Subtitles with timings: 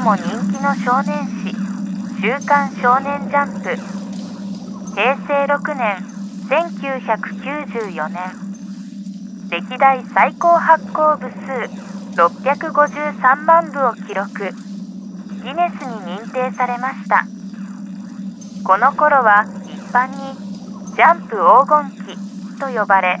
[0.00, 1.54] 今も人気の少年誌
[2.22, 3.76] 「週刊少年ジャンプ」
[4.96, 5.98] 平成6年
[6.48, 8.18] 1994年。
[9.50, 11.36] 歴代最高発行部数
[12.16, 14.50] 653万部を記録。
[15.44, 17.26] ギネスに認定されました。
[18.64, 20.34] この頃は一般に
[20.96, 23.20] ジャンプ黄金期と呼ばれ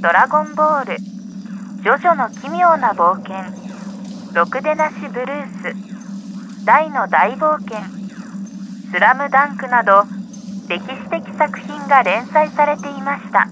[0.00, 3.61] ドラゴンボールジョジョの奇妙な冒険
[4.34, 6.64] ろくでなしブルース。
[6.64, 7.76] 大の大冒険。
[8.90, 10.04] スラムダンクなど
[10.68, 13.46] 歴史的作品が連載されていました。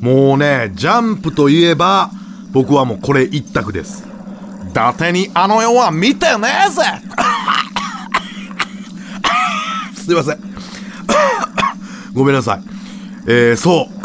[0.00, 2.10] もうねジャンプといえば
[2.50, 4.04] 僕はもうこれ一択です。
[4.68, 6.82] 伊達にあの世は見てねえぜ。
[9.94, 10.38] すいません。
[12.14, 12.62] ごめんなさい。
[13.28, 13.96] えー、そう。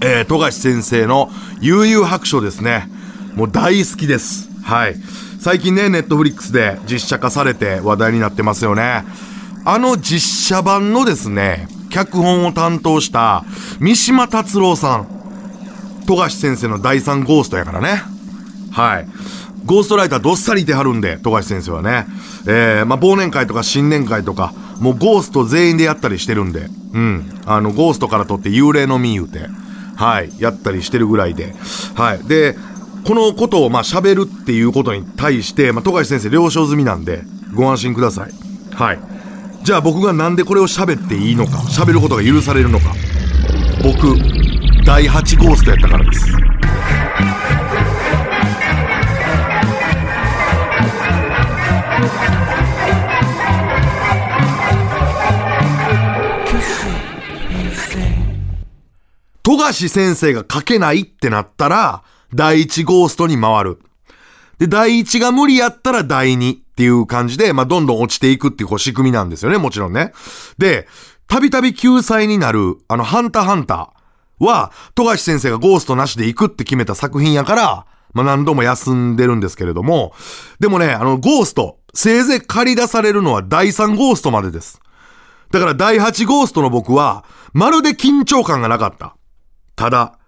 [0.00, 2.91] えー、富樫先生の悠々白書ですね。
[3.34, 4.48] もう大好きです。
[4.62, 4.96] はい。
[5.40, 9.04] 最近ねネットフリックスで実写化されて話題になってますよね。
[9.64, 13.44] あの実写版のですね脚本を担当した
[13.80, 15.22] 三島達郎さん。
[16.06, 18.02] 富樫先生の第3ゴーストやからね。
[18.72, 19.06] はい。
[19.64, 22.06] ゴーストライターどっさりいてはるんで、富樫先生はね。
[22.46, 27.40] えー、まあ、忘年会とか新年会とか、もうゴースト全員でやったりしてるんで、うん。
[27.46, 29.48] あの、ゴーストからとって幽霊のみ言うて、
[29.94, 31.54] はい、やったりしてるぐらいで、
[31.94, 32.24] はい。
[32.26, 32.56] で、
[33.04, 37.22] このことをまあ喋るっていうことに対して、まあ、富樫先生了承済みなんで、
[37.54, 38.32] ご安心ください。
[38.74, 38.98] はい。
[39.64, 42.94] じゃあ僕がなんでこれを喋っていいのか、喋ることが許されるのか。
[43.82, 44.16] 僕、
[44.84, 46.32] 第8ゴーストやったからです。
[59.42, 63.78] 富樫先生が書けないってなったら、第1ゴーストに回る。
[64.58, 70.12] で、第1が無理やったら第2っていう感じで、まあ、どんどん落ちていくっていうこう仕組みなんですよね、もちろんね。
[70.58, 70.86] で、
[71.26, 80.14] たびたび救済になる、あの、ハンターハンターは、富樫先生がゴーストなしで行くって決めた作品やから、まあ、何度も休んでるんですけれども、
[80.60, 84.80] でもね、あの、ゴースト、せいぜい借り出されるのは第3ゴーストまでです。
[85.50, 89.16] だから第8ゴーストの僕は、まるで緊張感がなかった。
[89.76, 90.18] ただ、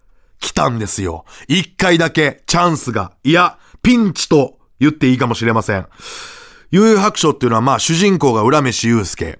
[0.45, 1.25] 来たんですよ。
[1.49, 5.87] 一回だけチャンスが、いや、ピンチと言っていいかもしれません。
[6.71, 9.39] 悠々白書っていうのはまあ主人公が浦飯祐介。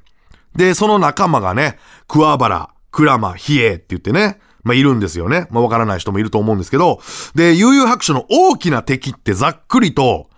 [0.57, 1.79] で、その仲間がね、
[2.09, 5.47] 桑原、鞍馬、比叡って言ってね、まあいるんですよね。
[5.51, 7.01] まあわからない人もいると思うんですけど、
[7.35, 10.31] で、悠々白書の大きな敵ってざっくりと、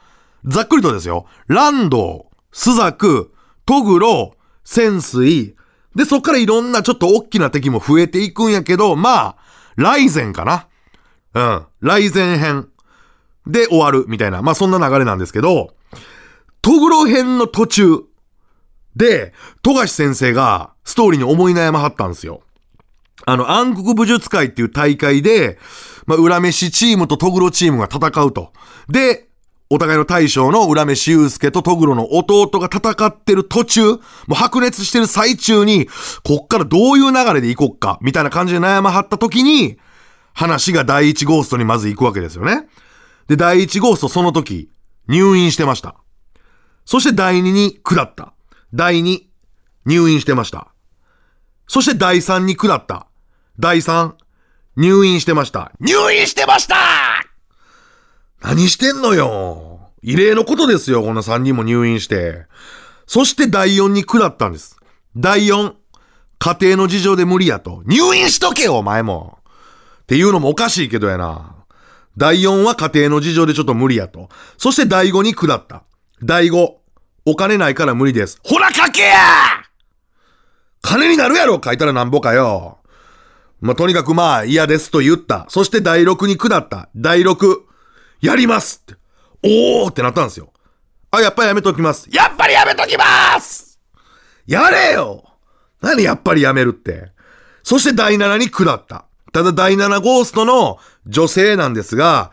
[0.47, 1.27] ざっくりとですよ。
[1.47, 3.29] 蘭道、朱雀、
[3.67, 4.35] トグロ、
[4.65, 5.55] 潜水、
[5.95, 9.46] で、そっからいろんなちょっと大きな敵も増えていくんやけど、まあ、
[9.77, 10.69] ライゼンかな？
[11.35, 11.67] うん。
[11.81, 12.69] ライゼン編
[13.47, 14.43] で終わるみたいな。
[14.43, 15.75] まあそんな流れなんですけど、
[16.63, 17.99] トグロ編の途中
[18.97, 22.43] で、富樫先生がストーリーに思い悩まはったんですよ。
[23.25, 25.59] あの、暗黒武術会っていう大会で、
[26.07, 28.53] まあ、裏飯チームとトグロチームが戦うと。
[28.89, 29.29] で、
[29.69, 33.99] お互いの大将の裏飯祐介とトグロの弟が戦ってる途中、も
[34.31, 35.89] う白熱してる最中に、
[36.23, 39.79] こっからどういう流れで行こっか、みたいな感じで悩まはった時に、
[40.33, 42.69] 話が第一ゴーストにまず行くわけですよね。
[43.27, 44.71] で、第一ゴーストその時、
[45.09, 45.97] 入院してました。
[46.85, 48.35] そして第二に下った。
[48.73, 49.29] 第二、
[49.85, 50.69] 入院してました。
[51.67, 53.09] そして第三に下った。
[53.59, 54.17] 第三、
[54.77, 55.73] 入院してました。
[55.81, 56.77] 入院してました
[58.43, 59.91] 何してんのよ。
[60.03, 62.47] 異例のことですよ、こんな3人も入院して。
[63.07, 64.77] そして第4に下ったんです。
[65.17, 65.75] 第4、
[66.39, 67.83] 家庭の事情で無理やと。
[67.87, 69.39] 入院しとけよ、お前も。
[70.03, 71.57] っていうのもおかしいけどやな。
[72.17, 74.29] 第4は家庭の事情でちょっと無理やと。
[74.57, 75.83] そして第5に下った。
[76.23, 76.69] 第5、
[77.27, 78.41] お金ないから無理です。
[78.45, 79.17] ほら書けや
[80.81, 82.79] 金になるやろ書いたらなんぼかよ。
[83.61, 85.47] まあ、とにかくまあ嫌ですと言った。
[85.49, 86.89] そして第6に下った。
[86.95, 87.57] 第6、
[88.21, 88.95] やりますって。
[89.43, 90.53] おーってなったんですよ。
[91.11, 92.09] あ、やっぱりやめときます。
[92.11, 93.79] やっぱりやめときます
[94.47, 95.25] やれよ
[95.81, 97.13] 何やっぱりやめるって。
[97.63, 99.07] そして第7に下った。
[99.33, 102.33] ただ第7ゴーストの女性なんですが、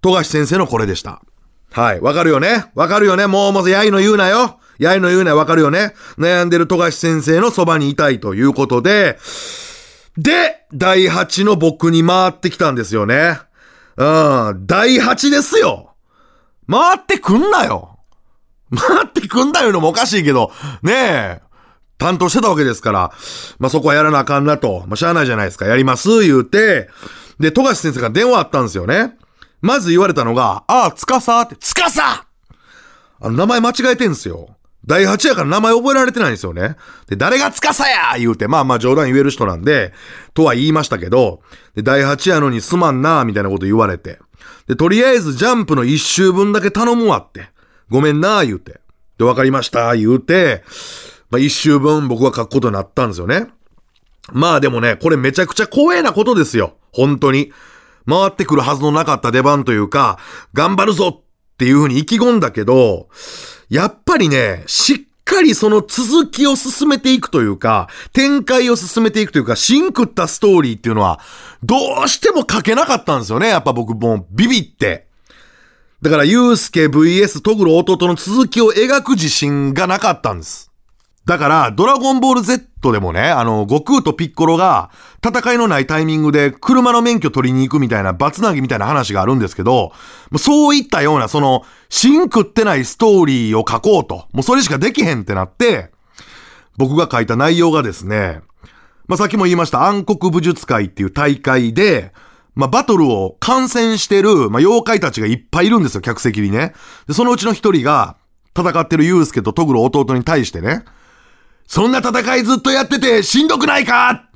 [0.00, 1.22] 富樫先生のこれでした。
[1.70, 2.00] はい。
[2.00, 2.66] わかるよね？
[2.74, 3.26] わかるよね？
[3.26, 5.94] もうもうやいの言うなよやいの言うなよわかるよね？
[6.18, 9.18] 悩んでる富樫先生のそばにいたいということで、
[10.16, 13.38] で、第8の僕に回ってきたんですよね。
[13.96, 14.04] う
[14.54, 15.94] ん、第8ですよ。
[16.70, 17.98] 回ってくんなよ。
[18.74, 20.50] 回ってくんなよのもおかしいけど、
[20.82, 21.42] ねえ、
[21.98, 23.12] 担当してたわけですから、
[23.58, 24.84] まあ、そこはやらなあかんなと。
[24.86, 25.66] まあ、しゃあないじゃないですか。
[25.66, 26.88] やります、言うて、
[27.38, 29.16] で、富樫先生が電話あったんですよね。
[29.60, 32.26] まず言われたのが、ああ、つかさって、つかさ
[33.20, 34.56] あの、名前間違えてんすよ。
[34.86, 36.76] 第8やから名前覚えられてないんですよね。
[37.08, 39.92] で、誰が司や言うて、まあまあ冗談言える人なんで、
[40.34, 41.40] とは言いましたけど、
[41.74, 44.18] で、第8やのにすまんなみたいなこと言われて。
[44.66, 47.48] で、とりあえずジャンプの1周分だけ頼むわって。
[47.88, 48.80] ごめんな言うて。
[49.18, 50.64] で、わかりました言うて、
[51.30, 53.48] まあ1周分僕は書くことになったんですよね。
[54.32, 56.76] まあでもね、これめちゃくちゃ光栄なことですよ。
[56.92, 57.52] 本当に。
[58.06, 60.18] 回ってくるはずのなかった出番というか、
[60.52, 61.23] 頑張るぞ
[61.54, 63.08] っていうふうに意気込んだけど、
[63.68, 71.20] やっぱりね、しっかりその続きを進めていくというか、展開を進めていくというか、シンクったストーリーっていうのは、
[71.62, 73.48] どうしても書けなかったんですよね。
[73.48, 75.06] やっぱ僕もうビビって。
[76.02, 80.73] だから、ゆうすけ VS トグロ弟の続きを描く自信がなかったんです。
[81.26, 84.90] だから、ドラゴンボール Z でもね、あの、悟空とピッコロが、
[85.26, 89.92] 戦いのないタイミングで車の免許取りに行くみたいな、バツナギみたいな話があるんですけど、
[90.36, 94.26] そういったような、その、シンクってないストーリーを書こうと。
[94.32, 95.90] もうそれしかできへんってなって、
[96.76, 98.42] 僕が書いた内容がですね、
[99.06, 102.12] まあ、さっきも言いました暗黒武術会っていう大会で、
[102.54, 106.74] まあ、バトルを観戦してる、まあ、妖怪たちがいっぱいいるんですよ、客席にね。
[107.06, 108.16] で、そのうちの一人が、
[108.56, 110.84] 戦ってるユウスケとトグロ弟に対してね、
[111.66, 114.28] そんな戦いずっとやっててしんどくないか？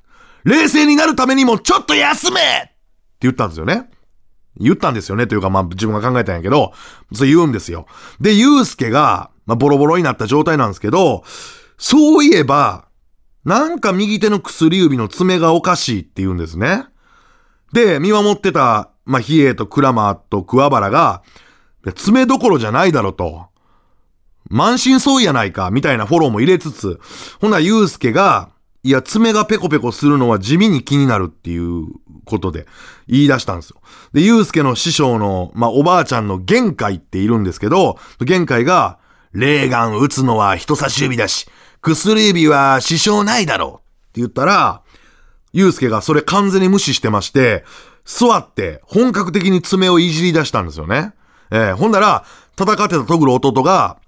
[0.44, 2.72] 冷静になるためにもちょっと休めって
[3.20, 3.90] 言ったんですよね。
[4.60, 6.72] 言ったんですよねというかまあ自分が考えたんやけど、
[7.12, 7.86] そう言うんですよ。
[8.20, 11.22] で、ゆうすけが、まあボロボロになった状態なんですけど、
[11.76, 12.88] そういえば、
[13.44, 16.86] なんか右手の薬指の爪がおかしいって言うんですね。
[17.72, 21.22] で、見守ってた、まあ、比叡とクラマーと桑原が、
[21.94, 23.46] 爪どころじゃないだろと。
[24.48, 27.00] 満身創痍やないか、みたいなフォローも入れつつ、
[27.40, 28.50] ほな、ゆうすけが、
[28.82, 31.86] いや、爪がペコペコするのは地味に気になるっていう
[32.24, 32.66] ことで
[33.08, 33.80] 言い出したんですよ。
[34.12, 38.98] で、ゆうすけの師匠の、まあ、おばあちゃんの玄海っているんですけど、玄海が、
[39.32, 41.46] レーガン打つのは人差し指だし、
[41.82, 43.76] 薬指は支障ないだろうっ
[44.12, 44.82] て言ったら、
[45.52, 47.64] ゆうすけがそれ完全に無視してまして、
[48.04, 51.12] 座って本格的に爪をいじり出したんですよね。
[51.50, 52.24] えー、ほんなら、
[52.58, 53.98] 戦ってたトグル弟が、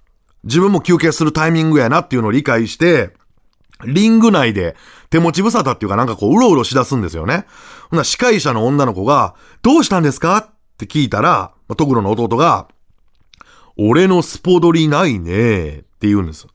[0.44, 3.12] 自分も休憩するタイミングやなっていうのを理解して、
[3.86, 4.76] リング内で
[5.08, 7.46] 手持ち無沙汰っていうかなんかこううろうろしだすんですよね。
[7.90, 12.68] ほな、司会者の女の子が、どうしたんですかって聞いたら、まあトグロの弟が、
[13.76, 16.46] 俺のスポドリないねって言うんです。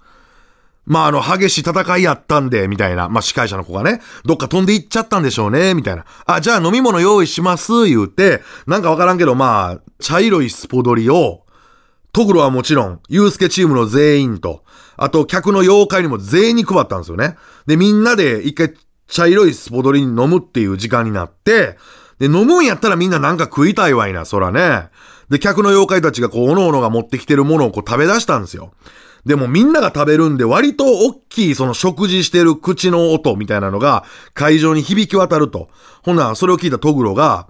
[0.86, 3.10] まあ、あの、激しい戦いやったんで、みたいな。
[3.10, 6.06] まあ、司会者の子がね、どっか飛んで行っちゃったんでしょうね、みたいな。
[6.26, 11.45] あ、じゃあ飲み物用意します、言うて、なんかわからんけど、まあ、茶色いスポドリを、
[12.16, 14.64] トグロはもちろん、ユースケチームの全員と、
[14.96, 17.36] あと客の妖怪にも全員に配ったんですよね。
[17.68, 18.74] で、みんなで一回
[19.06, 21.78] 茶色いスポドリに飲むっていう時間になって、
[22.18, 24.88] で、飲むんやったらみんななんか食いたいわいな、そらね。
[25.28, 28.72] で、客の妖怪たちがこう、おのおのが持ってきてるものをこう食べ出したんですよ。
[29.26, 35.68] でもみんなが食べるんで割と大きいその食事してる口の音みたいなのが会場に響き渡ると。
[36.04, 37.50] ほな、それを聞いたトグロが、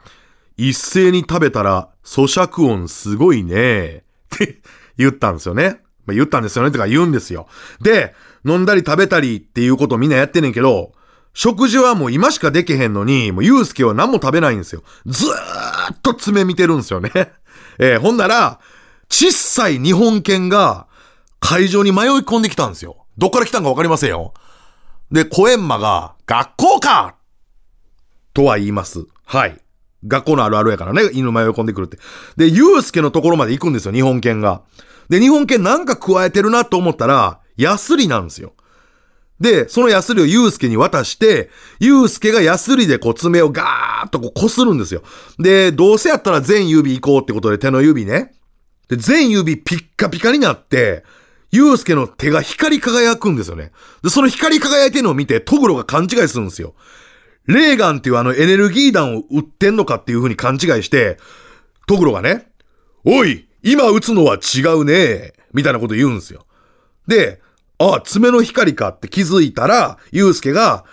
[0.57, 4.04] 一斉に食べたら咀嚼音すごいね。
[4.35, 4.61] って
[4.97, 5.79] 言ったんですよね。
[6.05, 7.47] まあ、言ったんですよねとか言うんですよ。
[7.81, 8.13] で、
[8.45, 10.93] 飲んだり食べたりっていうことみんなやってんねんけど、
[11.33, 14.83] 食事はもう今しかできへんのに、もうゆうすけは何も食べないんですよ。
[15.05, 17.12] ずーっと爪見てるんですよね。
[17.77, 18.60] えー、ほんなら、
[19.10, 20.88] 小さい日本犬が
[21.39, 23.05] 会場に迷い込んできたんですよ。
[23.17, 24.33] どっから来たんかわかりませんよ。
[25.12, 27.15] で、コエンマが、学校か
[28.33, 29.05] とは言います。
[29.25, 29.60] はい。
[30.07, 31.97] 学校のあるあるやからね、犬迷い込んでくるって。
[32.38, 34.62] で、ゆうすけのところまで行くんですよ、日本犬が。
[35.09, 38.53] で、日本犬なんか加えてるなと思ったら、ヤスリなんですよ。
[39.39, 45.03] で、そのヤスリをユうスケに渡して、ユうスケがヤスリでこう爪をガーッとこう擦るんですよ。
[45.38, 48.33] で、どうせやったら全指行こうってことで手の指ね。
[48.88, 51.03] で、全指ピッカピカになって、
[51.51, 53.71] ユうスケの手が光り輝くんですよね。
[54.03, 56.74] で、その光り輝いてるのを見て、トグロが勘違いするんですよ。
[57.47, 61.17] レーガンっていうあのエネルギー弾を撃ってんのかっていう風に勘違いして、
[61.87, 62.47] トグロがね、
[63.03, 66.45] おい今撃つのは違うねみたいなこと言うんですよ。
[67.07, 67.41] で、
[67.77, 70.85] ああ、爪の光かって気づいたら、ユうスケが、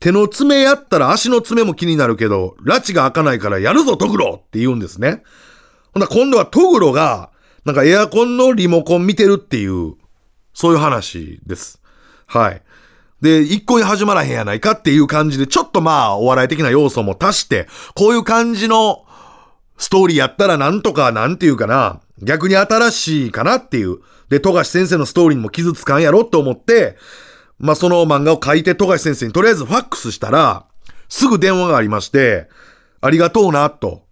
[0.00, 5.22] 手の爪やったら足の爪も気になるけど、拉致が開かないからやるぞトグロって言うんですね。
[5.92, 7.30] ほんな今度はトグロが、
[7.64, 9.94] なんかエアコンのリモコン見てるっていう、
[10.52, 11.80] そういう話です。
[12.26, 12.62] はい。
[13.24, 19.06] で、一向に始まらへんやないかっていう感じで、ちょっとまあ、お笑い的な要素も足して、こういう感じの
[19.78, 24.00] ストーリーやったらなんとか、なんていうかな、逆に新しいかなっていう。
[24.28, 26.98] で、富樫先生のストーリーにも傷つかんやろって思って、
[27.58, 30.66] まあ、その漫画を書いて富樫先生にとりあえずファックスしたら、
[31.08, 32.50] すぐ電話がありまして、
[33.00, 34.04] ありがとうな、と。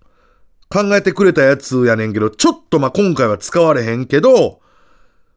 [0.70, 4.60] 考えてくれたやつやねんけど、ちょっとまあ、今回は使われへんけど、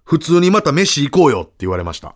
[0.05, 2.15] 普通にまた飯行こうよって言われました。